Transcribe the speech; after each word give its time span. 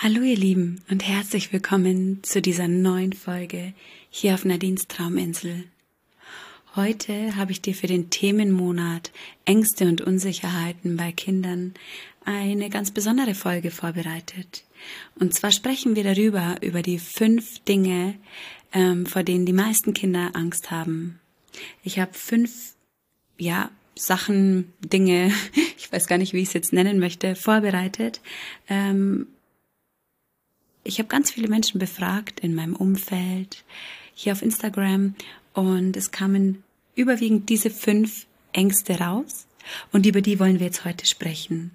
Hallo 0.00 0.22
ihr 0.22 0.36
Lieben 0.36 0.80
und 0.88 1.04
herzlich 1.04 1.52
willkommen 1.52 2.22
zu 2.22 2.40
dieser 2.40 2.68
neuen 2.68 3.12
Folge 3.14 3.74
hier 4.10 4.34
auf 4.34 4.44
Nadines 4.44 4.86
Trauminsel. 4.86 5.64
Heute 6.76 7.34
habe 7.34 7.50
ich 7.50 7.62
dir 7.62 7.74
für 7.74 7.88
den 7.88 8.08
Themenmonat 8.08 9.10
Ängste 9.44 9.88
und 9.88 10.00
Unsicherheiten 10.00 10.96
bei 10.96 11.10
Kindern 11.10 11.74
eine 12.24 12.70
ganz 12.70 12.92
besondere 12.92 13.34
Folge 13.34 13.72
vorbereitet. 13.72 14.62
Und 15.18 15.34
zwar 15.34 15.50
sprechen 15.50 15.96
wir 15.96 16.04
darüber, 16.04 16.58
über 16.60 16.82
die 16.82 17.00
fünf 17.00 17.58
Dinge, 17.64 18.14
ähm, 18.72 19.04
vor 19.04 19.24
denen 19.24 19.46
die 19.46 19.52
meisten 19.52 19.94
Kinder 19.94 20.30
Angst 20.34 20.70
haben. 20.70 21.18
Ich 21.82 21.98
habe 21.98 22.14
fünf, 22.14 22.76
ja, 23.36 23.72
Sachen, 23.96 24.72
Dinge, 24.78 25.32
ich 25.76 25.90
weiß 25.90 26.06
gar 26.06 26.18
nicht, 26.18 26.34
wie 26.34 26.42
ich 26.42 26.48
es 26.48 26.54
jetzt 26.54 26.72
nennen 26.72 27.00
möchte, 27.00 27.34
vorbereitet. 27.34 28.20
Ähm, 28.68 29.26
ich 30.88 30.98
habe 30.98 31.08
ganz 31.08 31.30
viele 31.30 31.48
Menschen 31.48 31.78
befragt 31.78 32.40
in 32.40 32.54
meinem 32.54 32.74
Umfeld, 32.74 33.62
hier 34.14 34.32
auf 34.32 34.42
Instagram, 34.42 35.14
und 35.52 35.96
es 35.96 36.10
kamen 36.10 36.62
überwiegend 36.94 37.48
diese 37.50 37.70
fünf 37.70 38.26
Ängste 38.52 38.98
raus. 38.98 39.46
Und 39.92 40.06
über 40.06 40.22
die 40.22 40.40
wollen 40.40 40.60
wir 40.60 40.66
jetzt 40.66 40.86
heute 40.86 41.04
sprechen. 41.04 41.72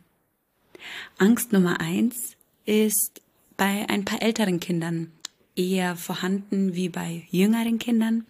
Angst 1.20 1.54
Nummer 1.54 1.80
eins 1.80 2.36
ist 2.66 3.22
bei 3.56 3.86
ein 3.88 4.04
paar 4.04 4.22
älteren 4.24 4.60
Kindern 4.60 5.12
eher 5.56 5.96
vorhanden 5.96 6.74
wie 6.74 6.90
bei 6.90 7.28
jüngeren 7.30 7.78
Kindern. 7.78 8.26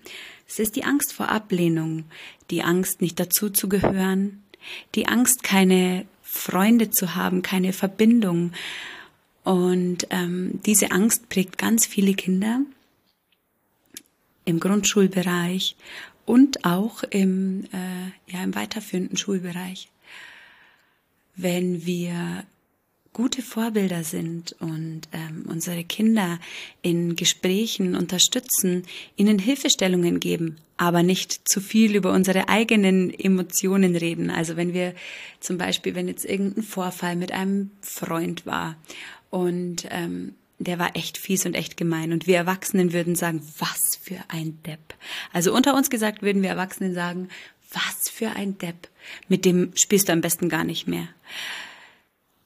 Es 0.47 0.59
ist 0.59 0.75
die 0.75 0.83
Angst 0.83 1.13
vor 1.13 1.29
Ablehnung, 1.29 2.03
die 2.49 2.61
Angst, 2.61 3.01
nicht 3.01 3.19
dazu 3.19 3.49
zu 3.49 3.69
gehören, 3.69 4.43
die 4.95 5.07
Angst, 5.07 5.43
keine 5.43 6.05
Freunde 6.23 6.89
zu 6.89 7.15
haben, 7.15 7.41
keine 7.41 7.71
Verbindung. 7.71 8.51
Und 9.43 10.07
ähm, 10.09 10.61
diese 10.65 10.91
Angst 10.91 11.29
prägt 11.29 11.57
ganz 11.57 11.85
viele 11.85 12.13
Kinder 12.13 12.61
im 14.45 14.59
Grundschulbereich 14.59 15.75
und 16.25 16.65
auch 16.65 17.03
im, 17.03 17.65
äh, 17.73 18.31
ja, 18.31 18.43
im 18.43 18.55
weiterführenden 18.55 19.17
Schulbereich. 19.17 19.89
Wenn 21.35 21.85
wir 21.85 22.45
gute 23.13 23.41
Vorbilder 23.41 24.03
sind 24.03 24.55
und 24.59 25.01
ähm, 25.13 25.45
unsere 25.47 25.83
Kinder 25.83 26.39
in 26.81 27.15
Gesprächen 27.15 27.95
unterstützen, 27.95 28.83
ihnen 29.15 29.39
Hilfestellungen 29.39 30.19
geben, 30.19 30.57
aber 30.77 31.03
nicht 31.03 31.47
zu 31.47 31.61
viel 31.61 31.95
über 31.95 32.11
unsere 32.11 32.49
eigenen 32.49 33.13
Emotionen 33.13 33.95
reden. 33.95 34.29
Also 34.29 34.57
wenn 34.57 34.73
wir 34.73 34.95
zum 35.39 35.57
Beispiel, 35.57 35.95
wenn 35.95 36.07
jetzt 36.07 36.25
irgendein 36.25 36.63
Vorfall 36.63 37.15
mit 37.15 37.31
einem 37.31 37.71
Freund 37.81 38.45
war 38.45 38.75
und 39.29 39.87
ähm, 39.91 40.33
der 40.59 40.79
war 40.79 40.95
echt 40.95 41.17
fies 41.17 41.45
und 41.45 41.55
echt 41.55 41.77
gemein. 41.77 42.13
Und 42.13 42.27
wir 42.27 42.37
Erwachsenen 42.37 42.93
würden 42.93 43.15
sagen, 43.15 43.41
was 43.59 43.97
für 44.01 44.19
ein 44.29 44.59
Depp. 44.65 44.95
Also 45.31 45.53
unter 45.53 45.75
uns 45.75 45.89
gesagt 45.89 46.21
würden 46.21 46.41
wir 46.41 46.49
Erwachsenen 46.49 46.93
sagen, 46.93 47.29
was 47.71 48.09
für 48.09 48.29
ein 48.31 48.57
Depp. 48.57 48.87
Mit 49.27 49.45
dem 49.45 49.71
spielst 49.75 50.09
du 50.09 50.13
am 50.13 50.21
besten 50.21 50.49
gar 50.49 50.63
nicht 50.63 50.87
mehr. 50.87 51.07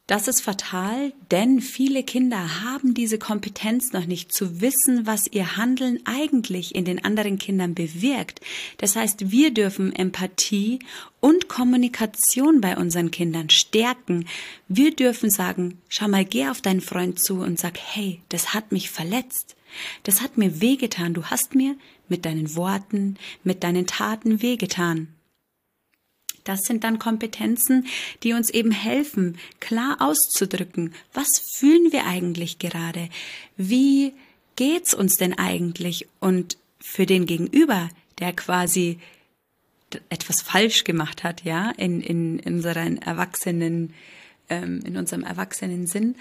Das 0.08 0.30
ist 0.30 0.40
fatal, 0.40 1.12
denn 1.32 1.60
viele 1.60 2.02
Kinder 2.02 2.64
haben 2.64 2.94
diese 2.94 3.20
Kompetenz 3.20 3.92
noch 3.92 4.06
nicht 4.06 4.32
zu 4.32 4.62
wissen, 4.62 5.06
was 5.06 5.28
ihr 5.30 5.58
Handeln 5.58 6.00
eigentlich 6.06 6.76
in 6.76 6.86
den 6.86 7.04
anderen 7.04 7.38
Kindern 7.38 7.76
bewirkt. 7.76 8.40
Das 8.78 8.96
heißt, 8.96 9.32
wir 9.32 9.54
dürfen 9.54 9.94
Empathie 9.94 10.80
und 11.20 11.50
Kommunikation 11.50 12.62
bei 12.62 12.78
unseren 12.78 13.12
Kindern 13.12 13.50
stärken. 13.50 14.26
Wir 14.70 14.96
dürfen 14.96 15.30
sagen, 15.30 15.82
schau 15.90 16.08
mal, 16.08 16.24
geh 16.24 16.48
auf 16.48 16.62
deinen 16.62 16.80
Freund 16.80 17.20
zu 17.20 17.42
und 17.42 17.60
sag, 17.60 17.78
hey, 17.78 18.22
das 18.30 18.54
hat 18.54 18.72
mich 18.72 18.90
verletzt. 18.90 19.58
Das 20.04 20.22
hat 20.22 20.38
mir 20.38 20.62
wehgetan. 20.62 21.14
Du 21.16 21.26
hast 21.26 21.54
mir 21.54 21.76
mit 22.08 22.24
deinen 22.24 22.56
Worten, 22.56 23.18
mit 23.44 23.62
deinen 23.62 23.88
Taten 23.88 24.42
wehgetan. 24.42 25.10
Das 26.48 26.62
sind 26.62 26.84
dann 26.84 26.98
Kompetenzen, 26.98 27.88
die 28.24 28.34
uns 28.34 28.50
eben 28.50 28.72
helfen, 28.72 29.38
klar 29.60 29.98
auszudrücken, 30.00 30.94
was 31.14 31.28
fühlen 31.56 31.92
wir 31.92 32.06
eigentlich 32.06 32.58
gerade? 32.58 33.10
Wie 33.58 34.14
geht's 34.56 34.94
uns 34.94 35.16
denn 35.16 35.38
eigentlich? 35.38 36.08
Und 36.20 36.58
für 36.80 37.06
den 37.06 37.26
Gegenüber, 37.26 37.90
der 38.20 38.32
quasi 38.34 39.00
etwas 40.10 40.42
falsch 40.42 40.86
gemacht 40.86 41.24
hat, 41.24 41.44
ja, 41.44 41.72
in, 41.72 42.02
in, 42.02 42.40
in 42.40 42.56
unseren 42.56 42.98
Erwachsenen, 42.98 43.94
ähm, 44.50 44.82
in 44.86 44.96
unserem 44.96 45.24
erwachsenen 45.24 45.86
Sinn, 45.86 46.16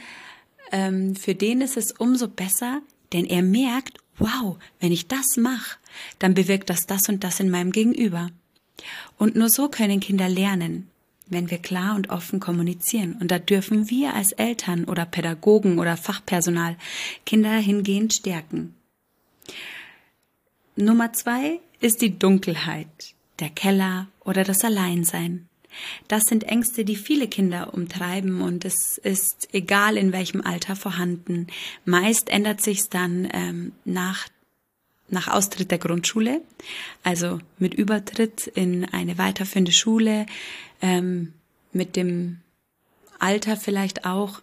ähm, 0.73 1.15
für 1.15 1.37
den 1.37 1.61
ist 1.61 1.77
es 1.77 1.93
umso 1.93 2.27
besser, 2.27 2.83
denn 3.13 3.27
er 3.27 3.43
merkt, 3.43 3.99
wow, 4.19 4.57
wenn 4.81 4.91
ich 4.91 5.07
das 5.07 5.37
mache, 5.37 5.79
dann 6.19 6.35
bewirkt 6.35 6.69
das 6.71 6.87
das 6.87 7.09
und 7.09 7.23
das 7.23 7.39
in 7.39 7.51
meinem 7.51 7.71
Gegenüber. 7.71 8.31
Und 9.19 9.37
nur 9.37 9.49
so 9.49 9.69
können 9.69 10.01
Kinder 10.01 10.29
lernen, 10.29 10.89
wenn 11.29 11.51
wir 11.51 11.59
klar 11.59 11.97
und 11.97 12.11
offen 12.11 12.41
kommunizieren. 12.41 13.17
Und 13.21 13.31
da 13.31 13.39
dürfen 13.39 13.91
wir 13.91 14.15
als 14.15 14.33
Eltern 14.33 14.85
oder 14.85 15.07
Pädagogen 15.07 15.79
oder 15.79 15.97
Fachpersonal 15.97 16.77
Kinder 17.25 17.57
hingehend 17.57 18.15
stärken. 18.15 18.75
Nummer 20.77 21.13
zwei 21.13 21.61
ist 21.81 22.03
die 22.03 22.19
Dunkelheit, 22.19 23.15
der 23.39 23.51
Keller 23.51 24.09
oder 24.25 24.45
das 24.45 24.65
Alleinsein. 24.65 25.49
Das 26.09 26.23
sind 26.25 26.45
Ängste, 26.45 26.85
die 26.85 26.97
viele 26.97 27.29
Kinder 27.29 27.75
umtreiben 27.75 28.41
und 28.41 28.65
es 28.65 28.99
ist 28.99 29.49
egal 29.53 29.97
in 29.97 30.13
welchem 30.13 30.41
Alter 30.41 30.77
vorhanden. 30.77 31.49
Meist 31.85 32.31
ändert 32.31 32.63
sich's 32.63 32.89
dann 32.89 33.29
ähm, 33.33 33.73
nach 33.85 34.29
nach 35.09 35.29
Austritt 35.29 35.71
der 35.71 35.79
Grundschule, 35.79 36.41
also 37.03 37.41
mit 37.59 37.75
Übertritt 37.75 38.47
in 38.49 38.85
eine 38.87 39.19
weiterführende 39.19 39.73
Schule, 39.73 40.27
ähm, 40.83 41.33
mit 41.73 41.97
dem 41.97 42.39
Alter 43.19 43.57
vielleicht 43.57 44.05
auch, 44.05 44.41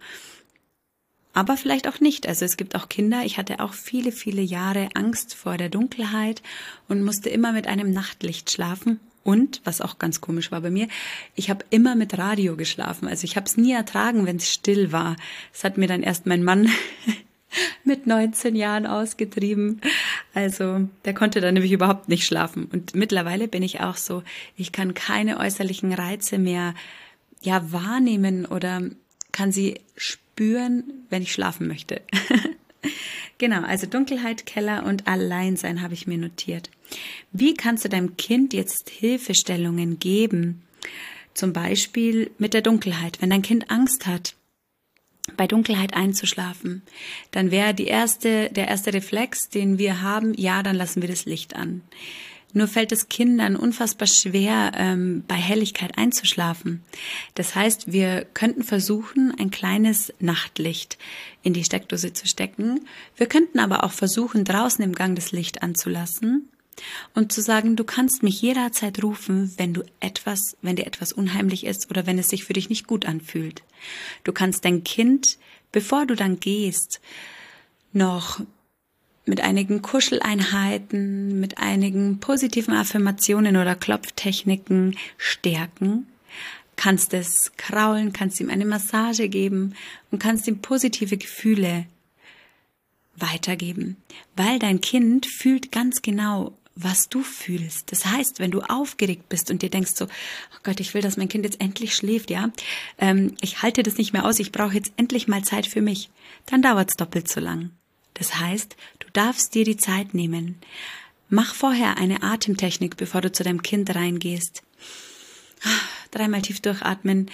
aber 1.33 1.57
vielleicht 1.57 1.87
auch 1.87 1.99
nicht. 1.99 2.27
Also 2.27 2.45
es 2.45 2.57
gibt 2.57 2.75
auch 2.75 2.89
Kinder, 2.89 3.23
ich 3.25 3.37
hatte 3.37 3.59
auch 3.59 3.73
viele, 3.73 4.11
viele 4.11 4.41
Jahre 4.41 4.89
Angst 4.93 5.35
vor 5.35 5.57
der 5.57 5.69
Dunkelheit 5.69 6.41
und 6.87 7.03
musste 7.03 7.29
immer 7.29 7.51
mit 7.51 7.67
einem 7.67 7.91
Nachtlicht 7.91 8.51
schlafen. 8.51 8.99
Und, 9.23 9.61
was 9.63 9.79
auch 9.79 9.99
ganz 9.99 10.19
komisch 10.19 10.51
war 10.51 10.59
bei 10.59 10.69
mir, 10.69 10.89
ich 11.33 11.49
habe 11.49 11.63
immer 11.69 11.95
mit 11.95 12.17
Radio 12.17 12.57
geschlafen. 12.57 13.07
Also 13.07 13.23
ich 13.23 13.37
habe 13.37 13.45
es 13.45 13.55
nie 13.55 13.71
ertragen, 13.71 14.25
wenn 14.25 14.35
es 14.35 14.51
still 14.51 14.91
war. 14.91 15.15
Das 15.53 15.63
hat 15.63 15.77
mir 15.77 15.87
dann 15.87 16.03
erst 16.03 16.25
mein 16.25 16.43
Mann 16.43 16.69
mit 17.85 18.05
19 18.05 18.53
Jahren 18.55 18.85
ausgetrieben. 18.85 19.79
Also 20.33 20.87
der 21.05 21.13
konnte 21.13 21.41
dann 21.41 21.53
nämlich 21.53 21.71
überhaupt 21.71 22.09
nicht 22.09 22.25
schlafen. 22.25 22.65
Und 22.65 22.95
mittlerweile 22.95 23.47
bin 23.47 23.61
ich 23.61 23.81
auch 23.81 23.97
so, 23.97 24.23
ich 24.57 24.71
kann 24.71 24.93
keine 24.93 25.39
äußerlichen 25.39 25.93
Reize 25.93 26.39
mehr 26.39 26.73
ja 27.41 27.71
wahrnehmen 27.71 28.45
oder 28.45 28.81
kann 29.31 29.51
sie 29.51 29.79
spüren, 29.95 30.83
wenn 31.09 31.21
ich 31.21 31.33
schlafen 31.33 31.67
möchte. 31.67 32.01
genau, 33.37 33.61
also 33.61 33.85
Dunkelheit, 33.85 34.45
Keller 34.45 34.85
und 34.85 35.07
Alleinsein 35.07 35.81
habe 35.81 35.93
ich 35.93 36.07
mir 36.07 36.17
notiert. 36.17 36.71
Wie 37.31 37.53
kannst 37.53 37.85
du 37.85 37.89
deinem 37.89 38.17
Kind 38.17 38.53
jetzt 38.53 38.89
Hilfestellungen 38.89 39.99
geben? 39.99 40.63
Zum 41.33 41.53
Beispiel 41.53 42.31
mit 42.37 42.53
der 42.53 42.61
Dunkelheit, 42.61 43.21
wenn 43.21 43.29
dein 43.29 43.41
Kind 43.41 43.69
Angst 43.69 44.07
hat 44.07 44.35
bei 45.37 45.47
Dunkelheit 45.47 45.93
einzuschlafen, 45.93 46.81
dann 47.31 47.51
wäre 47.51 47.73
die 47.73 47.87
erste, 47.87 48.49
der 48.49 48.67
erste 48.67 48.93
Reflex, 48.93 49.49
den 49.49 49.77
wir 49.77 50.01
haben, 50.01 50.33
ja, 50.35 50.63
dann 50.63 50.75
lassen 50.75 51.01
wir 51.01 51.09
das 51.09 51.25
Licht 51.25 51.55
an. 51.55 51.81
Nur 52.55 52.67
fällt 52.67 52.91
es 52.91 53.09
Kindern 53.09 53.55
unfassbar 53.55 54.07
schwer, 54.07 54.73
ähm, 54.75 55.23
bei 55.27 55.35
Helligkeit 55.35 55.97
einzuschlafen. 55.97 56.83
Das 57.33 57.55
heißt, 57.55 57.91
wir 57.91 58.25
könnten 58.33 58.63
versuchen, 58.63 59.33
ein 59.39 59.49
kleines 59.49 60.13
Nachtlicht 60.19 60.99
in 61.41 61.53
die 61.53 61.63
Steckdose 61.63 62.13
zu 62.13 62.27
stecken. 62.27 62.81
Wir 63.17 63.25
könnten 63.25 63.57
aber 63.57 63.83
auch 63.83 63.91
versuchen, 63.91 64.45
draußen 64.45 64.83
im 64.83 64.93
Gang 64.93 65.15
das 65.15 65.31
Licht 65.31 65.63
anzulassen 65.63 66.47
und 67.13 67.31
zu 67.31 67.41
sagen, 67.41 67.75
du 67.75 67.83
kannst 67.83 68.23
mich 68.23 68.41
jederzeit 68.41 69.03
rufen, 69.03 69.53
wenn 69.57 69.73
du 69.73 69.83
etwas, 69.99 70.57
wenn 70.61 70.75
dir 70.75 70.87
etwas 70.87 71.13
unheimlich 71.13 71.65
ist 71.65 71.89
oder 71.89 72.05
wenn 72.05 72.19
es 72.19 72.29
sich 72.29 72.43
für 72.43 72.53
dich 72.53 72.69
nicht 72.69 72.87
gut 72.87 73.05
anfühlt. 73.05 73.63
Du 74.23 74.31
kannst 74.31 74.65
dein 74.65 74.83
Kind, 74.83 75.37
bevor 75.71 76.05
du 76.05 76.15
dann 76.15 76.39
gehst, 76.39 77.01
noch 77.91 78.41
mit 79.25 79.41
einigen 79.41 79.81
Kuscheleinheiten, 79.81 81.39
mit 81.39 81.57
einigen 81.57 82.19
positiven 82.19 82.73
Affirmationen 82.73 83.55
oder 83.55 83.75
Klopftechniken 83.75 84.97
stärken, 85.17 86.07
kannst 86.75 87.13
es 87.13 87.51
kraulen, 87.55 88.13
kannst 88.13 88.39
ihm 88.39 88.49
eine 88.49 88.65
Massage 88.65 89.29
geben 89.29 89.75
und 90.11 90.19
kannst 90.19 90.47
ihm 90.47 90.59
positive 90.59 91.17
Gefühle 91.17 91.85
weitergeben, 93.15 93.97
weil 94.35 94.59
dein 94.59 94.81
Kind 94.81 95.25
fühlt 95.25 95.71
ganz 95.71 96.01
genau, 96.01 96.57
was 96.75 97.09
du 97.09 97.21
fühlst. 97.21 97.91
Das 97.91 98.05
heißt, 98.05 98.39
wenn 98.39 98.51
du 98.51 98.61
aufgeregt 98.61 99.29
bist 99.29 99.51
und 99.51 99.61
dir 99.61 99.69
denkst 99.69 99.93
so, 99.95 100.05
oh 100.05 100.59
Gott, 100.63 100.79
ich 100.79 100.93
will, 100.93 101.01
dass 101.01 101.17
mein 101.17 101.29
Kind 101.29 101.45
jetzt 101.45 101.61
endlich 101.61 101.95
schläft, 101.95 102.29
ja, 102.29 102.51
ähm, 102.97 103.35
ich 103.41 103.61
halte 103.61 103.83
das 103.83 103.97
nicht 103.97 104.13
mehr 104.13 104.25
aus, 104.25 104.39
ich 104.39 104.51
brauche 104.51 104.73
jetzt 104.73 104.91
endlich 104.97 105.27
mal 105.27 105.43
Zeit 105.43 105.67
für 105.67 105.81
mich, 105.81 106.09
dann 106.47 106.61
dauert's 106.61 106.95
doppelt 106.95 107.29
so 107.29 107.39
lang. 107.39 107.71
Das 108.15 108.39
heißt, 108.39 108.75
du 108.99 109.07
darfst 109.13 109.55
dir 109.55 109.65
die 109.65 109.77
Zeit 109.77 110.13
nehmen. 110.13 110.57
Mach 111.29 111.55
vorher 111.55 111.97
eine 111.97 112.21
Atemtechnik, 112.21 112.97
bevor 112.97 113.21
du 113.21 113.31
zu 113.31 113.43
deinem 113.43 113.63
Kind 113.63 113.93
reingehst. 113.95 114.63
Dreimal 116.11 116.41
tief 116.41 116.59
durchatmen. 116.59 117.31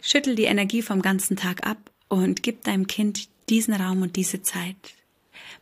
Schüttel 0.00 0.36
die 0.36 0.44
Energie 0.44 0.82
vom 0.82 1.02
ganzen 1.02 1.36
Tag 1.36 1.66
ab 1.66 1.90
und 2.08 2.42
gib 2.42 2.62
deinem 2.64 2.86
Kind 2.86 3.28
diesen 3.48 3.74
Raum 3.74 4.02
und 4.02 4.14
diese 4.14 4.42
Zeit. 4.42 4.76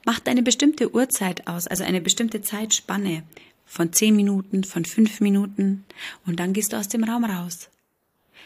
Mach 0.04 0.20
eine 0.26 0.42
bestimmte 0.42 0.94
Uhrzeit 0.94 1.46
aus, 1.48 1.66
also 1.66 1.84
eine 1.84 2.00
bestimmte 2.00 2.42
Zeitspanne 2.42 3.22
von 3.64 3.92
zehn 3.92 4.14
Minuten, 4.14 4.64
von 4.64 4.84
fünf 4.84 5.20
Minuten 5.20 5.84
und 6.24 6.38
dann 6.38 6.52
gehst 6.52 6.72
du 6.72 6.76
aus 6.76 6.88
dem 6.88 7.04
Raum 7.04 7.24
raus. 7.24 7.68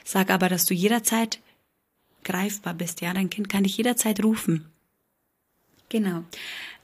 Sag 0.05 0.31
aber, 0.31 0.49
dass 0.49 0.65
du 0.65 0.75
jederzeit 0.75 1.41
greifbar 2.25 2.75
bist, 2.75 3.01
ja, 3.01 3.13
dein 3.13 3.31
Kind 3.31 3.49
kann 3.49 3.65
dich 3.65 3.77
jederzeit 3.77 4.23
rufen. 4.25 4.67
Genau. 5.89 6.25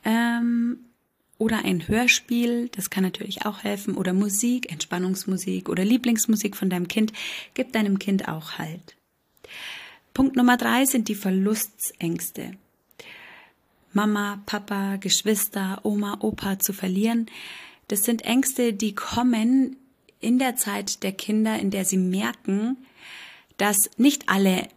Ähm, 0.05 0.79
oder 1.39 1.65
ein 1.65 1.87
Hörspiel, 1.87 2.69
das 2.71 2.91
kann 2.91 3.03
natürlich 3.03 3.45
auch 3.45 3.63
helfen, 3.63 3.97
oder 3.97 4.13
Musik, 4.13 4.71
Entspannungsmusik 4.73 5.69
oder 5.69 5.85
Lieblingsmusik 5.85 6.57
von 6.57 6.71
deinem 6.71 6.89
Kind, 6.89 7.13
gibt 7.55 7.75
deinem 7.75 7.99
Kind 7.99 8.29
auch 8.29 8.59
Halt. 8.59 8.97
Punkt 10.15 10.37
Nummer 10.37 10.57
drei 10.57 10.87
sind 10.87 11.09
die 11.09 11.15
Verlustängste. 11.15 12.53
Mama, 13.97 14.43
Papa, 14.45 14.97
Geschwister, 14.97 15.81
Oma, 15.83 16.19
Opa 16.21 16.59
zu 16.59 16.75
verlieren, 16.75 17.27
das 17.89 18.05
sind 18.05 18.27
Ängste, 18.27 18.75
die 18.75 18.95
kommen 18.95 19.77
in 20.21 20.39
der 20.39 20.55
Zeit 20.57 21.03
der 21.03 21.13
Kinder, 21.13 21.59
in 21.59 21.71
der 21.71 21.87
sie 21.87 21.97
merken, 21.97 22.77
dass 23.57 23.89
nicht 23.97 24.29
alle 24.29 24.69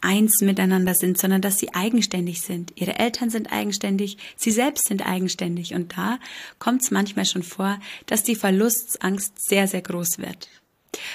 eins 0.00 0.40
miteinander 0.42 0.94
sind, 0.94 1.18
sondern 1.18 1.42
dass 1.42 1.58
sie 1.58 1.74
eigenständig 1.74 2.40
sind. 2.42 2.72
Ihre 2.76 3.00
Eltern 3.00 3.30
sind 3.30 3.50
eigenständig, 3.50 4.16
sie 4.36 4.52
selbst 4.52 4.86
sind 4.86 5.04
eigenständig. 5.04 5.74
Und 5.74 5.96
da 5.96 6.20
kommt 6.60 6.82
es 6.82 6.92
manchmal 6.92 7.24
schon 7.24 7.42
vor, 7.42 7.80
dass 8.06 8.22
die 8.22 8.36
Verlustsangst 8.36 9.44
sehr, 9.44 9.66
sehr 9.66 9.82
groß 9.82 10.18
wird. 10.18 10.48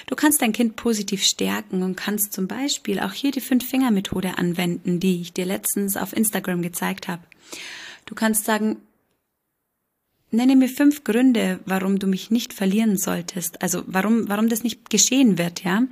Du 0.07 0.15
kannst 0.15 0.41
dein 0.41 0.51
Kind 0.51 0.75
positiv 0.75 1.23
stärken 1.23 1.81
und 1.81 1.95
kannst 1.95 2.33
zum 2.33 2.47
Beispiel 2.47 2.99
auch 2.99 3.13
hier 3.13 3.31
die 3.31 3.41
Fünf-Finger-Methode 3.41 4.37
anwenden, 4.37 4.99
die 4.99 5.21
ich 5.21 5.31
dir 5.31 5.45
letztens 5.45 5.95
auf 5.95 6.11
Instagram 6.11 6.61
gezeigt 6.61 7.07
habe. 7.07 7.23
Du 8.05 8.15
kannst 8.15 8.45
sagen, 8.45 8.77
nenne 10.31 10.55
mir 10.55 10.69
fünf 10.69 11.03
Gründe, 11.03 11.59
warum 11.65 11.99
du 11.99 12.07
mich 12.07 12.31
nicht 12.31 12.53
verlieren 12.53 12.97
solltest. 12.97 13.61
Also 13.61 13.83
warum, 13.85 14.27
warum 14.27 14.49
das 14.49 14.63
nicht 14.63 14.89
geschehen 14.89 15.37
wird, 15.37 15.63
ja. 15.63 15.83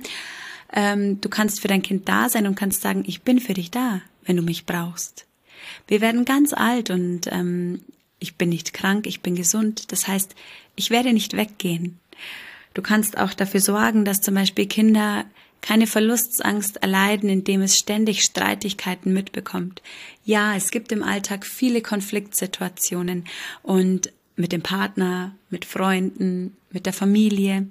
Ähm, 0.72 1.20
du 1.20 1.28
kannst 1.28 1.60
für 1.60 1.68
dein 1.68 1.82
Kind 1.82 2.08
da 2.08 2.28
sein 2.28 2.46
und 2.46 2.54
kannst 2.54 2.82
sagen, 2.82 3.04
ich 3.06 3.22
bin 3.22 3.40
für 3.40 3.54
dich 3.54 3.70
da, 3.70 4.00
wenn 4.24 4.36
du 4.36 4.42
mich 4.42 4.66
brauchst. 4.66 5.26
Wir 5.86 6.00
werden 6.00 6.24
ganz 6.24 6.52
alt 6.52 6.90
und 6.90 7.22
ähm, 7.30 7.80
ich 8.18 8.36
bin 8.36 8.48
nicht 8.48 8.72
krank, 8.72 9.06
ich 9.06 9.20
bin 9.20 9.34
gesund. 9.34 9.92
Das 9.92 10.08
heißt, 10.08 10.34
ich 10.76 10.90
werde 10.90 11.12
nicht 11.12 11.36
weggehen. 11.36 11.98
Du 12.74 12.82
kannst 12.82 13.18
auch 13.18 13.34
dafür 13.34 13.60
sorgen, 13.60 14.04
dass 14.04 14.22
zum 14.22 14.34
Beispiel 14.34 14.66
Kinder 14.66 15.24
keine 15.62 15.86
Verlustsangst 15.86 16.82
erleiden, 16.82 17.30
indem 17.30 17.62
es 17.62 17.78
ständig 17.78 18.22
Streitigkeiten 18.22 19.14
mitbekommt. 19.14 19.80
Ja, 20.24 20.54
es 20.54 20.70
gibt 20.70 20.92
im 20.92 21.02
Alltag 21.02 21.46
viele 21.46 21.80
Konfliktsituationen 21.80 23.24
und 23.62 24.12
mit 24.36 24.52
dem 24.52 24.62
Partner, 24.62 25.34
mit 25.48 25.64
Freunden, 25.64 26.56
mit 26.70 26.84
der 26.84 26.92
Familie. 26.92 27.68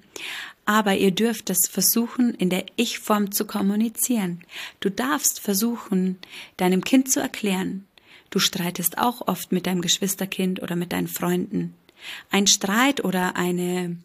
Aber 0.66 0.96
ihr 0.96 1.12
dürft 1.12 1.50
es 1.50 1.68
versuchen, 1.68 2.34
in 2.36 2.50
der 2.50 2.66
Ich-Form 2.76 3.32
zu 3.32 3.46
kommunizieren. 3.46 4.42
Du 4.80 4.90
darfst 4.90 5.40
versuchen, 5.40 6.18
deinem 6.58 6.84
Kind 6.84 7.12
zu 7.12 7.20
erklären. 7.20 7.86
Du 8.30 8.40
streitest 8.40 8.98
auch 8.98 9.28
oft 9.28 9.52
mit 9.52 9.68
deinem 9.68 9.82
Geschwisterkind 9.82 10.62
oder 10.62 10.76
mit 10.76 10.94
deinen 10.94 11.10
Freunden. 11.10 11.74
Ein 12.30 12.48
Streit 12.48 13.04
oder 13.04 13.36
eine 13.36 13.98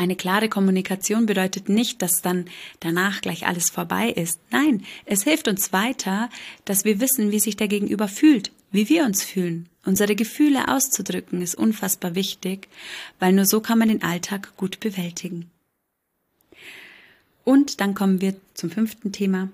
eine 0.00 0.16
klare 0.16 0.48
Kommunikation 0.48 1.26
bedeutet 1.26 1.68
nicht, 1.68 2.00
dass 2.00 2.22
dann 2.22 2.46
danach 2.80 3.20
gleich 3.20 3.46
alles 3.46 3.68
vorbei 3.68 4.08
ist. 4.08 4.40
Nein, 4.50 4.86
es 5.04 5.24
hilft 5.24 5.46
uns 5.46 5.74
weiter, 5.74 6.30
dass 6.64 6.86
wir 6.86 7.00
wissen, 7.00 7.32
wie 7.32 7.38
sich 7.38 7.54
der 7.54 7.68
Gegenüber 7.68 8.08
fühlt, 8.08 8.50
wie 8.72 8.88
wir 8.88 9.04
uns 9.04 9.22
fühlen. 9.22 9.68
Unsere 9.84 10.16
Gefühle 10.16 10.68
auszudrücken 10.68 11.42
ist 11.42 11.54
unfassbar 11.54 12.14
wichtig, 12.14 12.68
weil 13.18 13.34
nur 13.34 13.44
so 13.44 13.60
kann 13.60 13.78
man 13.78 13.88
den 13.88 14.02
Alltag 14.02 14.56
gut 14.56 14.80
bewältigen. 14.80 15.50
Und 17.44 17.82
dann 17.82 17.94
kommen 17.94 18.22
wir 18.22 18.36
zum 18.54 18.70
fünften 18.70 19.12
Thema. 19.12 19.50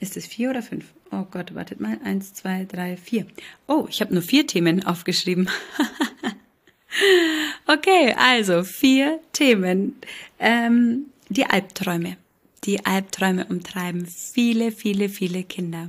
Ist 0.00 0.16
es 0.16 0.26
vier 0.26 0.48
oder 0.48 0.62
fünf? 0.62 0.86
Oh 1.10 1.26
Gott, 1.30 1.54
wartet 1.54 1.80
mal. 1.80 2.00
Eins, 2.02 2.32
zwei, 2.32 2.64
drei, 2.64 2.96
vier. 2.96 3.26
Oh, 3.66 3.86
ich 3.90 4.00
habe 4.00 4.14
nur 4.14 4.22
vier 4.22 4.46
Themen 4.46 4.86
aufgeschrieben. 4.86 5.50
okay, 7.68 8.14
also 8.16 8.64
vier 8.64 9.20
Themen. 9.32 9.96
Ähm, 10.40 11.06
die 11.28 11.46
Albträume. 11.46 12.16
Die 12.64 12.84
Albträume 12.84 13.46
umtreiben 13.46 14.06
viele, 14.06 14.72
viele, 14.72 15.08
viele 15.08 15.44
Kinder. 15.44 15.88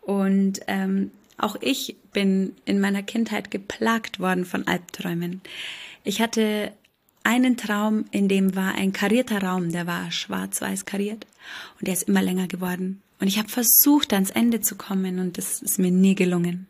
Und 0.00 0.60
ähm, 0.66 1.12
auch 1.38 1.56
ich 1.60 1.96
bin 2.12 2.54
in 2.64 2.80
meiner 2.80 3.02
Kindheit 3.02 3.50
geplagt 3.50 4.20
worden 4.20 4.44
von 4.44 4.66
Albträumen. 4.66 5.40
Ich 6.02 6.20
hatte 6.20 6.72
einen 7.22 7.56
Traum, 7.56 8.04
in 8.10 8.28
dem 8.28 8.54
war 8.54 8.74
ein 8.74 8.92
karierter 8.92 9.42
Raum, 9.42 9.72
der 9.72 9.86
war 9.86 10.10
schwarz-weiß 10.10 10.84
kariert 10.84 11.26
und 11.78 11.86
der 11.86 11.94
ist 11.94 12.04
immer 12.04 12.22
länger 12.22 12.48
geworden. 12.48 13.02
Und 13.20 13.28
ich 13.28 13.38
habe 13.38 13.48
versucht, 13.48 14.12
ans 14.12 14.30
Ende 14.30 14.60
zu 14.60 14.76
kommen 14.76 15.18
und 15.18 15.38
das 15.38 15.62
ist 15.62 15.78
mir 15.78 15.90
nie 15.90 16.14
gelungen. 16.14 16.66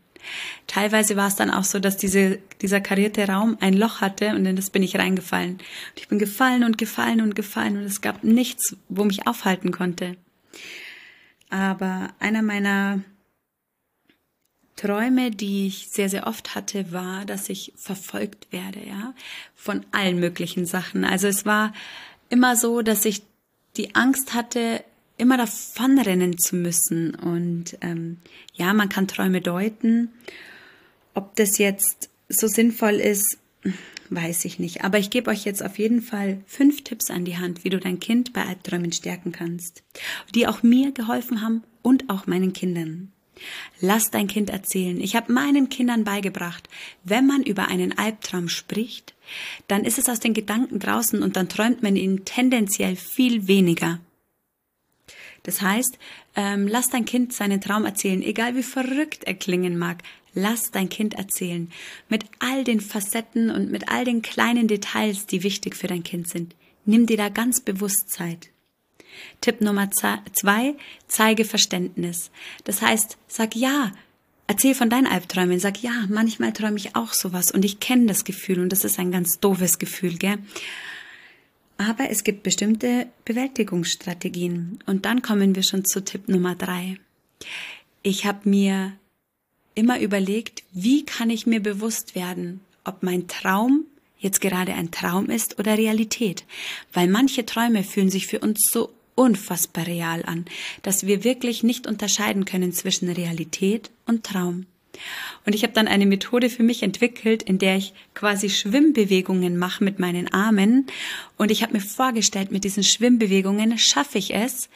Teilweise 0.66 1.16
war 1.16 1.28
es 1.28 1.36
dann 1.36 1.50
auch 1.50 1.64
so, 1.64 1.78
dass 1.78 1.96
diese, 1.96 2.38
dieser 2.62 2.80
karierte 2.80 3.26
Raum 3.28 3.56
ein 3.60 3.74
Loch 3.74 4.00
hatte 4.00 4.30
und 4.34 4.46
in 4.46 4.56
das 4.56 4.70
bin 4.70 4.82
ich 4.82 4.96
reingefallen. 4.96 5.52
Und 5.54 5.62
ich 5.96 6.08
bin 6.08 6.18
gefallen 6.18 6.64
und 6.64 6.78
gefallen 6.78 7.20
und 7.20 7.34
gefallen 7.34 7.76
und 7.76 7.84
es 7.84 8.00
gab 8.00 8.24
nichts, 8.24 8.76
wo 8.88 9.04
mich 9.04 9.26
aufhalten 9.26 9.72
konnte. 9.72 10.16
Aber 11.50 12.08
einer 12.18 12.42
meiner 12.42 13.00
Träume, 14.76 15.30
die 15.30 15.68
ich 15.68 15.88
sehr, 15.90 16.08
sehr 16.08 16.26
oft 16.26 16.54
hatte, 16.54 16.92
war, 16.92 17.24
dass 17.24 17.48
ich 17.48 17.72
verfolgt 17.76 18.48
werde, 18.50 18.80
ja, 18.84 19.14
von 19.54 19.86
allen 19.92 20.18
möglichen 20.18 20.66
Sachen. 20.66 21.04
Also 21.04 21.28
es 21.28 21.46
war 21.46 21.72
immer 22.28 22.56
so, 22.56 22.82
dass 22.82 23.04
ich 23.04 23.22
die 23.76 23.94
Angst 23.94 24.34
hatte, 24.34 24.84
immer 25.16 25.36
davonrennen 25.36 26.38
zu 26.38 26.56
müssen. 26.56 27.14
Und 27.14 27.78
ähm, 27.80 28.18
ja, 28.54 28.72
man 28.74 28.88
kann 28.88 29.08
Träume 29.08 29.40
deuten. 29.40 30.10
Ob 31.14 31.36
das 31.36 31.58
jetzt 31.58 32.10
so 32.28 32.46
sinnvoll 32.46 32.94
ist, 32.94 33.38
weiß 34.10 34.44
ich 34.44 34.58
nicht. 34.58 34.84
Aber 34.84 34.98
ich 34.98 35.10
gebe 35.10 35.30
euch 35.30 35.44
jetzt 35.44 35.64
auf 35.64 35.78
jeden 35.78 36.02
Fall 36.02 36.42
fünf 36.46 36.84
Tipps 36.84 37.10
an 37.10 37.24
die 37.24 37.38
Hand, 37.38 37.64
wie 37.64 37.70
du 37.70 37.78
dein 37.78 38.00
Kind 38.00 38.32
bei 38.32 38.44
Albträumen 38.44 38.92
stärken 38.92 39.32
kannst, 39.32 39.82
die 40.34 40.46
auch 40.46 40.62
mir 40.62 40.92
geholfen 40.92 41.40
haben 41.40 41.62
und 41.82 42.10
auch 42.10 42.26
meinen 42.26 42.52
Kindern. 42.52 43.10
Lass 43.80 44.10
dein 44.10 44.28
Kind 44.28 44.50
erzählen. 44.50 45.00
Ich 45.00 45.16
habe 45.16 45.32
meinen 45.32 45.68
Kindern 45.68 46.04
beigebracht, 46.04 46.68
wenn 47.02 47.26
man 47.26 47.42
über 47.42 47.68
einen 47.68 47.96
Albtraum 47.98 48.48
spricht, 48.48 49.14
dann 49.66 49.84
ist 49.84 49.98
es 49.98 50.08
aus 50.08 50.20
den 50.20 50.34
Gedanken 50.34 50.78
draußen 50.78 51.22
und 51.22 51.36
dann 51.36 51.48
träumt 51.48 51.82
man 51.82 51.96
ihn 51.96 52.24
tendenziell 52.24 52.96
viel 52.96 53.48
weniger. 53.48 53.98
Das 55.44 55.62
heißt, 55.62 55.98
ähm, 56.34 56.66
lass 56.66 56.90
dein 56.90 57.04
Kind 57.04 57.32
seinen 57.32 57.60
Traum 57.60 57.84
erzählen, 57.84 58.22
egal 58.22 58.56
wie 58.56 58.62
verrückt 58.62 59.24
er 59.24 59.34
klingen 59.34 59.78
mag. 59.78 60.02
Lass 60.34 60.72
dein 60.72 60.88
Kind 60.88 61.14
erzählen. 61.14 61.70
Mit 62.08 62.24
all 62.40 62.64
den 62.64 62.80
Facetten 62.80 63.50
und 63.50 63.70
mit 63.70 63.88
all 63.88 64.04
den 64.04 64.20
kleinen 64.22 64.66
Details, 64.66 65.26
die 65.26 65.44
wichtig 65.44 65.76
für 65.76 65.86
dein 65.86 66.02
Kind 66.02 66.28
sind. 66.28 66.56
Nimm 66.84 67.06
dir 67.06 67.16
da 67.16 67.28
ganz 67.28 67.60
bewusst 67.60 68.10
Zeit. 68.10 68.48
Tipp 69.40 69.60
Nummer 69.60 69.90
zwei, 69.92 70.74
zeige 71.06 71.44
Verständnis. 71.44 72.30
Das 72.64 72.82
heißt, 72.82 73.16
sag 73.28 73.54
ja, 73.54 73.92
erzähl 74.46 74.74
von 74.74 74.90
deinen 74.90 75.06
Albträumen, 75.06 75.60
sag 75.60 75.82
ja, 75.82 76.04
manchmal 76.08 76.52
träume 76.52 76.78
ich 76.78 76.96
auch 76.96 77.12
sowas 77.12 77.52
und 77.52 77.64
ich 77.64 77.78
kenne 77.78 78.06
das 78.06 78.24
Gefühl 78.24 78.58
und 78.58 78.70
das 78.70 78.84
ist 78.84 78.98
ein 78.98 79.12
ganz 79.12 79.38
doofes 79.38 79.78
Gefühl, 79.78 80.16
gell? 80.16 80.38
Aber 81.76 82.10
es 82.10 82.24
gibt 82.24 82.42
bestimmte 82.42 83.08
Bewältigungsstrategien. 83.24 84.78
Und 84.86 85.04
dann 85.04 85.22
kommen 85.22 85.54
wir 85.54 85.62
schon 85.62 85.84
zu 85.84 86.04
Tipp 86.04 86.28
Nummer 86.28 86.54
drei. 86.54 86.98
Ich 88.02 88.26
habe 88.26 88.48
mir 88.48 88.92
immer 89.74 90.00
überlegt, 90.00 90.62
wie 90.72 91.04
kann 91.04 91.30
ich 91.30 91.46
mir 91.46 91.60
bewusst 91.60 92.14
werden, 92.14 92.60
ob 92.84 93.02
mein 93.02 93.26
Traum 93.26 93.84
jetzt 94.18 94.40
gerade 94.40 94.74
ein 94.74 94.90
Traum 94.90 95.28
ist 95.30 95.58
oder 95.58 95.76
Realität. 95.76 96.44
Weil 96.92 97.08
manche 97.08 97.44
Träume 97.44 97.82
fühlen 97.82 98.10
sich 98.10 98.26
für 98.26 98.40
uns 98.40 98.70
so 98.70 98.90
unfassbar 99.14 99.86
real 99.86 100.24
an, 100.24 100.44
dass 100.82 101.06
wir 101.06 101.24
wirklich 101.24 101.62
nicht 101.62 101.86
unterscheiden 101.86 102.44
können 102.44 102.72
zwischen 102.72 103.10
Realität 103.10 103.90
und 104.06 104.24
Traum. 104.24 104.66
Und 105.46 105.54
ich 105.54 105.62
habe 105.62 105.72
dann 105.72 105.88
eine 105.88 106.06
Methode 106.06 106.48
für 106.50 106.62
mich 106.62 106.82
entwickelt, 106.82 107.42
in 107.42 107.58
der 107.58 107.76
ich 107.76 107.92
quasi 108.14 108.50
Schwimmbewegungen 108.50 109.56
mache 109.56 109.84
mit 109.84 109.98
meinen 109.98 110.32
Armen. 110.32 110.86
Und 111.36 111.50
ich 111.50 111.62
habe 111.62 111.74
mir 111.74 111.80
vorgestellt, 111.80 112.50
mit 112.50 112.64
diesen 112.64 112.82
Schwimmbewegungen 112.82 113.78
schaffe 113.78 114.18
ich 114.18 114.34
es, 114.34 114.68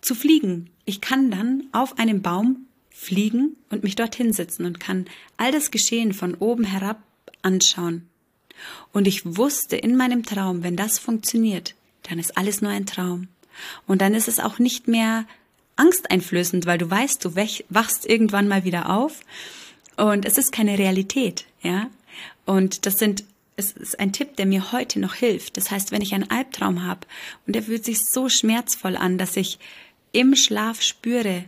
zu 0.00 0.14
fliegen. 0.14 0.70
Ich 0.84 1.00
kann 1.00 1.30
dann 1.30 1.64
auf 1.72 1.98
einem 1.98 2.22
Baum 2.22 2.66
fliegen 2.90 3.56
und 3.70 3.82
mich 3.82 3.96
dorthin 3.96 4.32
sitzen 4.32 4.64
und 4.64 4.80
kann 4.80 5.06
all 5.36 5.52
das 5.52 5.70
Geschehen 5.70 6.14
von 6.14 6.34
oben 6.34 6.64
herab 6.64 7.02
anschauen. 7.42 8.08
Und 8.92 9.06
ich 9.06 9.36
wusste 9.36 9.76
in 9.76 9.96
meinem 9.96 10.24
Traum, 10.24 10.62
wenn 10.62 10.76
das 10.76 10.98
funktioniert, 10.98 11.74
dann 12.04 12.18
ist 12.18 12.38
alles 12.38 12.62
nur 12.62 12.70
ein 12.70 12.86
Traum. 12.86 13.28
Und 13.86 14.00
dann 14.00 14.14
ist 14.14 14.28
es 14.28 14.38
auch 14.38 14.58
nicht 14.58 14.88
mehr 14.88 15.26
angsteinflößend, 15.76 16.66
weil 16.66 16.78
du 16.78 16.90
weißt, 16.90 17.24
du 17.24 17.36
wachst 17.68 18.06
irgendwann 18.06 18.48
mal 18.48 18.64
wieder 18.64 18.90
auf 18.90 19.20
und 19.96 20.24
es 20.24 20.38
ist 20.38 20.52
keine 20.52 20.78
Realität, 20.78 21.46
ja. 21.62 21.88
Und 22.44 22.86
das 22.86 22.98
sind, 22.98 23.24
es 23.56 23.72
ist 23.72 23.98
ein 24.00 24.12
Tipp, 24.12 24.36
der 24.36 24.46
mir 24.46 24.72
heute 24.72 24.98
noch 25.00 25.14
hilft. 25.14 25.56
Das 25.56 25.70
heißt, 25.70 25.92
wenn 25.92 26.02
ich 26.02 26.14
einen 26.14 26.30
Albtraum 26.30 26.84
habe 26.84 27.06
und 27.46 27.54
der 27.54 27.62
fühlt 27.62 27.84
sich 27.84 27.98
so 28.04 28.28
schmerzvoll 28.28 28.96
an, 28.96 29.18
dass 29.18 29.36
ich 29.36 29.58
im 30.12 30.34
Schlaf 30.34 30.82
spüre, 30.82 31.44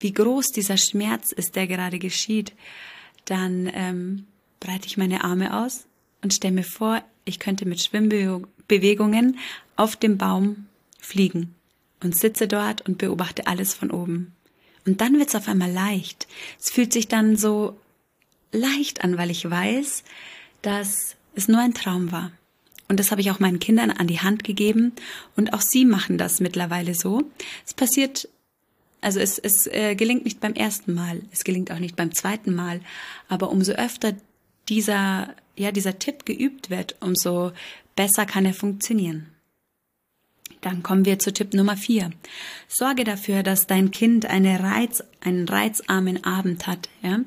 wie 0.00 0.12
groß 0.12 0.52
dieser 0.52 0.76
Schmerz 0.76 1.32
ist, 1.32 1.56
der 1.56 1.66
gerade 1.66 1.98
geschieht, 1.98 2.52
dann 3.24 3.70
ähm, 3.72 4.26
breite 4.60 4.86
ich 4.86 4.96
meine 4.96 5.24
Arme 5.24 5.56
aus 5.62 5.86
und 6.22 6.34
stelle 6.34 6.54
mir 6.54 6.64
vor, 6.64 7.02
ich 7.24 7.38
könnte 7.38 7.66
mit 7.66 7.80
Schwimmbewegungen 7.80 9.38
auf 9.76 9.96
dem 9.96 10.18
Baum 10.18 10.66
fliegen 10.98 11.54
und 12.02 12.16
sitze 12.16 12.48
dort 12.48 12.82
und 12.82 12.98
beobachte 12.98 13.46
alles 13.46 13.74
von 13.74 13.90
oben. 13.90 14.32
Und 14.86 15.00
dann 15.00 15.18
wird's 15.18 15.34
auf 15.34 15.48
einmal 15.48 15.70
leicht. 15.70 16.26
Es 16.60 16.70
fühlt 16.70 16.92
sich 16.92 17.08
dann 17.08 17.36
so 17.36 17.78
leicht 18.52 19.02
an, 19.02 19.16
weil 19.16 19.30
ich 19.30 19.48
weiß, 19.48 20.04
dass 20.62 21.16
es 21.34 21.48
nur 21.48 21.60
ein 21.60 21.74
Traum 21.74 22.12
war. 22.12 22.30
Und 22.88 23.00
das 23.00 23.10
habe 23.10 23.22
ich 23.22 23.30
auch 23.30 23.40
meinen 23.40 23.60
Kindern 23.60 23.90
an 23.90 24.06
die 24.06 24.20
Hand 24.20 24.44
gegeben. 24.44 24.92
Und 25.36 25.54
auch 25.54 25.62
sie 25.62 25.86
machen 25.86 26.18
das 26.18 26.40
mittlerweile 26.40 26.94
so. 26.94 27.22
Es 27.66 27.72
passiert 27.72 28.28
also 29.04 29.20
es, 29.20 29.38
es 29.38 29.66
äh, 29.66 29.94
gelingt 29.96 30.24
nicht 30.24 30.40
beim 30.40 30.54
ersten 30.54 30.94
Mal, 30.94 31.20
es 31.30 31.44
gelingt 31.44 31.70
auch 31.70 31.78
nicht 31.78 31.94
beim 31.94 32.14
zweiten 32.14 32.54
Mal, 32.54 32.80
aber 33.28 33.50
umso 33.50 33.72
öfter 33.72 34.14
dieser, 34.70 35.34
ja, 35.56 35.72
dieser 35.72 35.98
Tipp 35.98 36.24
geübt 36.24 36.70
wird, 36.70 36.96
umso 37.00 37.52
besser 37.96 38.24
kann 38.24 38.46
er 38.46 38.54
funktionieren. 38.54 39.26
Dann 40.64 40.82
kommen 40.82 41.04
wir 41.04 41.18
zu 41.18 41.32
Tipp 41.32 41.54
Nummer 41.54 41.76
vier. 41.76 42.10
Sorge 42.68 43.04
dafür, 43.04 43.42
dass 43.42 43.66
dein 43.66 43.90
Kind 43.90 44.26
eine 44.26 44.60
Reiz, 44.60 45.02
einen 45.20 45.48
reizarmen 45.48 46.24
Abend 46.24 46.66
hat. 46.66 46.88
Ja? 47.02 47.20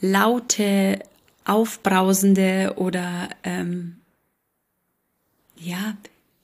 Laute, 0.00 1.00
aufbrausende 1.44 2.74
oder 2.76 3.28
ähm, 3.42 3.96
ja, 5.56 5.96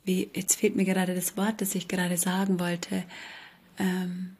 wie, 0.04 0.30
jetzt 0.34 0.56
fehlt 0.56 0.76
mir 0.76 0.84
gerade 0.84 1.14
das 1.14 1.36
Wort, 1.36 1.60
das 1.60 1.74
ich 1.74 1.88
gerade 1.88 2.16
sagen 2.16 2.58
wollte 2.58 3.04
ähm, 3.78 4.36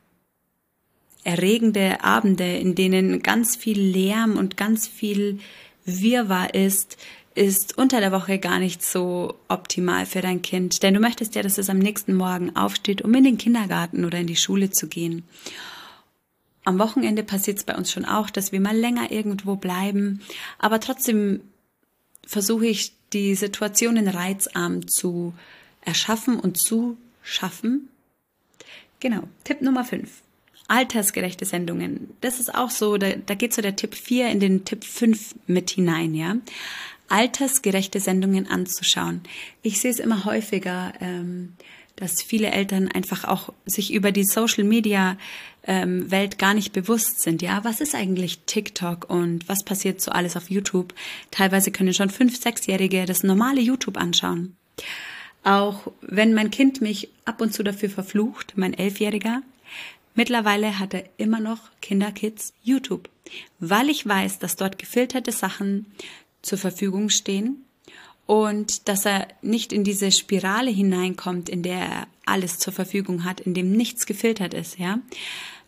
erregende 1.22 2.04
Abende, 2.04 2.56
in 2.56 2.74
denen 2.74 3.22
ganz 3.22 3.56
viel 3.56 3.80
Lärm 3.80 4.36
und 4.36 4.56
ganz 4.56 4.86
viel 4.86 5.38
Wirrwarr 5.86 6.54
ist, 6.54 6.98
ist 7.34 7.76
unter 7.76 8.00
der 8.00 8.12
Woche 8.12 8.38
gar 8.38 8.58
nicht 8.58 8.84
so 8.84 9.34
optimal 9.48 10.06
für 10.06 10.20
dein 10.20 10.42
Kind. 10.42 10.82
Denn 10.82 10.94
du 10.94 11.00
möchtest 11.00 11.34
ja, 11.34 11.42
dass 11.42 11.58
es 11.58 11.68
am 11.68 11.78
nächsten 11.78 12.14
Morgen 12.14 12.54
aufsteht, 12.56 13.02
um 13.02 13.12
in 13.14 13.24
den 13.24 13.38
Kindergarten 13.38 14.04
oder 14.04 14.18
in 14.18 14.26
die 14.26 14.36
Schule 14.36 14.70
zu 14.70 14.86
gehen. 14.88 15.24
Am 16.64 16.78
Wochenende 16.78 17.22
passiert 17.22 17.58
es 17.58 17.64
bei 17.64 17.76
uns 17.76 17.90
schon 17.90 18.04
auch, 18.04 18.30
dass 18.30 18.52
wir 18.52 18.60
mal 18.60 18.76
länger 18.76 19.10
irgendwo 19.10 19.56
bleiben. 19.56 20.20
Aber 20.58 20.80
trotzdem 20.80 21.40
versuche 22.26 22.66
ich, 22.66 22.92
die 23.12 23.34
Situationen 23.34 24.08
reizarm 24.08 24.88
zu 24.88 25.34
erschaffen 25.82 26.40
und 26.40 26.56
zu 26.56 26.96
schaffen, 27.22 27.88
Genau. 29.04 29.24
Tipp 29.44 29.60
Nummer 29.60 29.84
5. 29.84 30.08
Altersgerechte 30.66 31.44
Sendungen. 31.44 32.14
Das 32.22 32.40
ist 32.40 32.54
auch 32.54 32.70
so, 32.70 32.96
da, 32.96 33.10
da 33.10 33.34
geht 33.34 33.52
so 33.52 33.60
der 33.60 33.76
Tipp 33.76 33.94
4 33.94 34.30
in 34.30 34.40
den 34.40 34.64
Tipp 34.64 34.82
5 34.82 35.34
mit 35.46 35.68
hinein, 35.68 36.14
ja. 36.14 36.36
Altersgerechte 37.08 38.00
Sendungen 38.00 38.48
anzuschauen. 38.48 39.22
Ich 39.62 39.80
sehe 39.80 39.90
es 39.90 39.98
immer 39.98 40.24
häufiger, 40.24 40.92
ähm, 41.00 41.54
dass 41.96 42.22
viele 42.22 42.50
Eltern 42.50 42.88
einfach 42.88 43.24
auch 43.24 43.52
sich 43.66 43.92
über 43.92 44.10
die 44.10 44.24
Social 44.24 44.64
Media 44.64 45.16
ähm, 45.66 46.10
Welt 46.10 46.38
gar 46.38 46.54
nicht 46.54 46.72
bewusst 46.72 47.20
sind. 47.20 47.40
Ja, 47.40 47.64
was 47.64 47.80
ist 47.80 47.94
eigentlich 47.94 48.40
TikTok 48.46 49.08
und 49.08 49.48
was 49.48 49.64
passiert 49.64 50.00
so 50.00 50.10
alles 50.10 50.36
auf 50.36 50.50
YouTube? 50.50 50.92
Teilweise 51.30 51.70
können 51.70 51.94
schon 51.94 52.10
fünf, 52.10 52.40
sechsjährige 52.40 53.06
das 53.06 53.22
normale 53.22 53.60
YouTube 53.60 53.96
anschauen. 53.96 54.56
Auch 55.44 55.92
wenn 56.00 56.34
mein 56.34 56.50
Kind 56.50 56.80
mich 56.80 57.10
ab 57.24 57.40
und 57.40 57.52
zu 57.54 57.62
dafür 57.62 57.90
verflucht, 57.90 58.54
mein 58.56 58.74
Elfjähriger, 58.74 59.42
mittlerweile 60.14 60.78
hat 60.78 60.94
er 60.94 61.04
immer 61.16 61.38
noch 61.38 61.58
Kinderkids 61.80 62.54
YouTube, 62.62 63.08
weil 63.60 63.88
ich 63.90 64.06
weiß, 64.06 64.38
dass 64.38 64.56
dort 64.56 64.78
gefilterte 64.78 65.32
Sachen 65.32 65.86
zur 66.44 66.58
Verfügung 66.58 67.10
stehen 67.10 67.64
und 68.26 68.88
dass 68.88 69.04
er 69.04 69.28
nicht 69.42 69.72
in 69.72 69.84
diese 69.84 70.10
Spirale 70.10 70.70
hineinkommt, 70.70 71.48
in 71.48 71.62
der 71.62 71.78
er 71.78 72.06
alles 72.26 72.58
zur 72.58 72.72
Verfügung 72.72 73.24
hat, 73.24 73.40
in 73.40 73.54
dem 73.54 73.72
nichts 73.72 74.06
gefiltert 74.06 74.54
ist, 74.54 74.78
ja. 74.78 74.98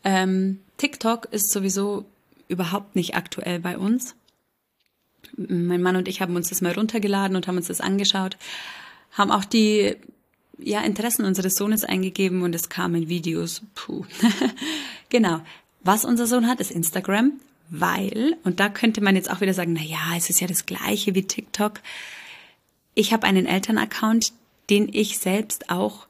Ähm, 0.04 0.61
TikTok 0.78 1.26
ist 1.33 1.50
sowieso 1.50 2.04
überhaupt 2.49 2.97
nicht 2.97 3.14
aktuell 3.14 3.59
bei 3.59 3.76
uns. 3.76 4.14
Mein 5.37 5.83
Mann 5.83 5.97
und 5.97 6.06
ich 6.06 6.21
haben 6.21 6.37
uns 6.37 6.49
das 6.49 6.61
mal 6.61 6.73
runtergeladen 6.73 7.37
und 7.37 7.49
haben 7.49 7.56
uns 7.56 7.66
das 7.66 7.80
angeschaut 7.80 8.37
haben 9.16 9.30
auch 9.30 9.45
die 9.45 9.97
ja, 10.59 10.80
Interessen 10.80 11.25
unseres 11.25 11.54
Sohnes 11.54 11.85
eingegeben 11.85 12.42
und 12.42 12.54
es 12.54 12.68
kamen 12.68 13.09
Videos. 13.09 13.62
Puh. 13.75 14.04
genau. 15.09 15.40
Was 15.83 16.04
unser 16.04 16.26
Sohn 16.26 16.47
hat, 16.47 16.61
ist 16.61 16.71
Instagram, 16.71 17.33
weil, 17.68 18.37
und 18.44 18.61
da 18.61 18.68
könnte 18.68 19.00
man 19.00 19.16
jetzt 19.16 19.30
auch 19.30 19.40
wieder 19.40 19.54
sagen, 19.54 19.73
na 19.73 19.82
ja, 19.82 20.16
es 20.16 20.30
ist 20.30 20.40
ja 20.40 20.46
das 20.46 20.66
gleiche 20.66 21.14
wie 21.14 21.25
TikTok. 21.25 21.80
Ich 22.94 23.12
habe 23.12 23.26
einen 23.26 23.46
Elternaccount, 23.46 24.32
den 24.70 24.88
ich 24.92 25.18
selbst 25.18 25.70
auch 25.70 26.06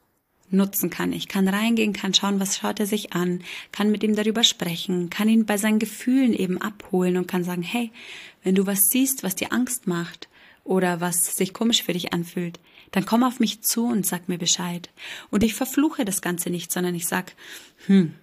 nutzen 0.51 0.91
kann. 0.91 1.13
Ich 1.13 1.29
kann 1.29 1.49
reingehen, 1.49 1.93
kann 1.93 2.15
schauen, 2.15 2.41
was 2.41 2.57
schaut 2.57 2.79
er 2.79 2.87
sich 2.87 3.13
an, 3.13 3.43
kann 3.73 3.91
mit 3.91 4.03
ihm 4.03 4.15
darüber 4.15 4.45
sprechen, 4.45 5.11
kann 5.11 5.29
ihn 5.29 5.47
bei 5.47 5.57
seinen 5.57 5.79
Gefühlen 5.79 6.33
eben 6.33 6.61
abholen 6.61 7.17
und 7.17 7.27
kann 7.27 7.45
sagen, 7.45 7.63
hey, 7.63 7.91
wenn 8.45 8.55
du 8.55 8.67
was 8.67 8.79
siehst, 8.91 9.23
was 9.23 9.35
dir 9.35 9.53
Angst 9.53 9.87
macht 9.87 10.29
oder 10.63 11.01
was 11.01 11.37
sich 11.37 11.53
komisch 11.53 11.83
für 11.83 11.93
dich 11.93 12.13
anfühlt, 12.13 12.61
dann 12.93 13.07
komm 13.07 13.25
auf 13.25 13.41
mich 13.41 13.63
zu 13.63 13.87
und 13.87 14.07
sag 14.07 14.29
mir 14.29 14.39
Bescheid. 14.39 14.89
Und 15.31 15.43
ich 15.43 15.55
verfluche 15.55 16.05
das 16.05 16.23
Ganze 16.23 16.51
nicht, 16.51 16.73
sondern 16.73 16.95
ich 16.95 17.07
sag, 17.07 17.35
hm, 17.87 18.15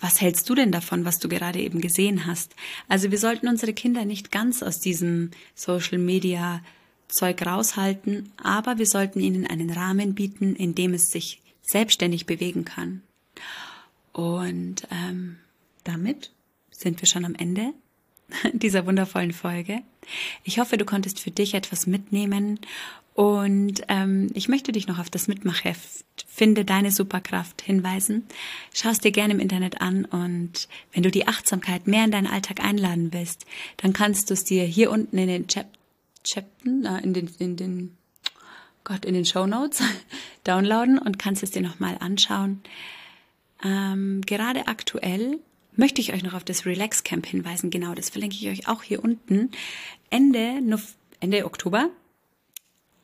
was 0.00 0.20
hältst 0.20 0.48
du 0.48 0.54
denn 0.54 0.72
davon, 0.72 1.04
was 1.04 1.18
du 1.18 1.28
gerade 1.28 1.60
eben 1.60 1.80
gesehen 1.80 2.26
hast? 2.26 2.54
Also 2.88 3.10
wir 3.10 3.18
sollten 3.18 3.48
unsere 3.48 3.72
Kinder 3.72 4.04
nicht 4.04 4.30
ganz 4.30 4.62
aus 4.62 4.80
diesem 4.80 5.30
Social 5.54 5.98
Media 5.98 6.62
Zeug 7.08 7.44
raushalten, 7.46 8.32
aber 8.36 8.78
wir 8.78 8.86
sollten 8.86 9.20
ihnen 9.20 9.46
einen 9.46 9.70
Rahmen 9.70 10.14
bieten, 10.14 10.56
in 10.56 10.74
dem 10.74 10.94
es 10.94 11.10
sich 11.10 11.40
selbstständig 11.62 12.26
bewegen 12.26 12.64
kann. 12.64 13.02
Und 14.12 14.86
ähm, 14.90 15.38
damit 15.84 16.30
sind 16.70 17.00
wir 17.00 17.06
schon 17.06 17.24
am 17.24 17.34
Ende 17.34 17.72
dieser 18.52 18.86
wundervollen 18.86 19.32
Folge. 19.32 19.82
Ich 20.42 20.58
hoffe, 20.58 20.76
du 20.76 20.84
konntest 20.84 21.20
für 21.20 21.30
dich 21.30 21.54
etwas 21.54 21.86
mitnehmen 21.86 22.60
und 23.14 23.82
ähm, 23.88 24.30
ich 24.34 24.48
möchte 24.48 24.72
dich 24.72 24.86
noch 24.86 24.98
auf 24.98 25.08
das 25.08 25.28
Mitmachheft 25.28 26.04
Finde 26.36 26.64
deine 26.64 26.90
Superkraft 26.90 27.62
hinweisen. 27.62 28.26
Schau 28.72 28.88
es 28.88 28.98
dir 28.98 29.12
gerne 29.12 29.34
im 29.34 29.38
Internet 29.38 29.80
an 29.80 30.04
und 30.04 30.68
wenn 30.92 31.04
du 31.04 31.12
die 31.12 31.28
Achtsamkeit 31.28 31.86
mehr 31.86 32.04
in 32.04 32.10
deinen 32.10 32.26
Alltag 32.26 32.58
einladen 32.58 33.12
willst, 33.12 33.46
dann 33.76 33.92
kannst 33.92 34.30
du 34.30 34.34
es 34.34 34.42
dir 34.42 34.64
hier 34.64 34.90
unten 34.90 35.16
in 35.16 35.28
den 35.28 35.46
Chap 35.46 35.68
Chapten, 36.24 36.86
äh, 36.86 37.00
in 37.02 37.14
den, 37.14 37.30
in 37.38 37.56
den, 37.56 37.96
Gott, 38.82 39.04
in 39.04 39.14
den 39.14 39.24
Show 39.24 39.46
Notes 39.46 39.80
downloaden 40.44 40.98
und 40.98 41.20
kannst 41.20 41.44
es 41.44 41.52
dir 41.52 41.62
nochmal 41.62 41.98
anschauen. 42.00 42.62
Ähm, 43.62 44.20
gerade 44.26 44.66
aktuell 44.66 45.38
möchte 45.76 46.00
ich 46.00 46.14
euch 46.14 46.24
noch 46.24 46.34
auf 46.34 46.42
das 46.42 46.66
Relax 46.66 47.04
Camp 47.04 47.26
hinweisen. 47.26 47.70
Genau, 47.70 47.94
das 47.94 48.10
verlinke 48.10 48.34
ich 48.34 48.48
euch 48.48 48.66
auch 48.66 48.82
hier 48.82 49.04
unten. 49.04 49.52
Ende, 50.10 50.60
Ende 51.20 51.44
Oktober 51.44 51.90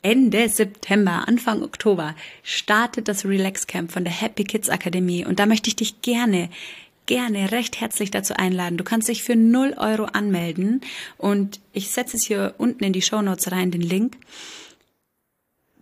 Ende 0.03 0.49
September, 0.49 1.29
Anfang 1.29 1.63
Oktober 1.63 2.15
startet 2.43 3.07
das 3.07 3.27
Relax 3.27 3.67
Camp 3.67 3.93
von 3.93 4.05
der 4.05 4.13
Happy 4.13 4.45
Kids 4.45 4.71
Akademie 4.71 5.27
und 5.27 5.39
da 5.39 5.47
möchte 5.47 5.69
ich 5.69 5.77
dich 5.77 6.01
gerne 6.01 6.49
gerne 7.05 7.51
recht 7.51 7.81
herzlich 7.81 8.13
dazu 8.13 8.35
einladen. 8.35 8.77
Du 8.77 8.85
kannst 8.85 9.09
dich 9.09 9.25
für 9.25 9.35
0 9.35 9.75
Euro 9.79 10.05
anmelden 10.05 10.81
und 11.19 11.61
ich 11.73 11.91
setze 11.91 12.17
es 12.17 12.23
hier 12.25 12.55
unten 12.57 12.85
in 12.85 12.93
die 12.93 13.03
Show 13.03 13.21
Notes 13.21 13.51
rein, 13.51 13.73
den 13.73 13.81
Link. 13.83 14.17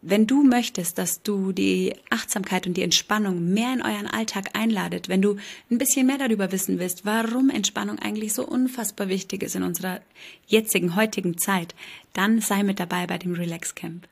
Wenn 0.02 0.26
du 0.26 0.42
möchtest, 0.42 0.98
dass 0.98 1.22
du 1.22 1.52
die 1.52 1.94
Achtsamkeit 2.10 2.66
und 2.66 2.76
die 2.76 2.82
Entspannung 2.82 3.52
mehr 3.52 3.72
in 3.72 3.82
euren 3.82 4.06
Alltag 4.06 4.50
einladet, 4.56 5.08
wenn 5.08 5.22
du 5.22 5.36
ein 5.70 5.78
bisschen 5.78 6.06
mehr 6.06 6.18
darüber 6.18 6.52
wissen 6.52 6.78
willst, 6.78 7.04
warum 7.04 7.50
Entspannung 7.50 7.98
eigentlich 7.98 8.32
so 8.32 8.46
unfassbar 8.46 9.08
wichtig 9.08 9.42
ist 9.42 9.56
in 9.56 9.62
unserer 9.62 10.00
jetzigen, 10.46 10.96
heutigen 10.96 11.38
Zeit, 11.38 11.74
dann 12.12 12.40
sei 12.40 12.62
mit 12.62 12.80
dabei 12.80 13.06
bei 13.06 13.18
dem 13.18 13.34
Relax 13.34 13.74
Camp. 13.74 14.08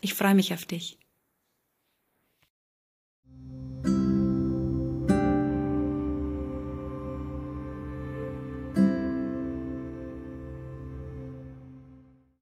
Ich 0.00 0.14
freue 0.14 0.34
mich 0.34 0.52
auf 0.52 0.64
dich. 0.64 0.98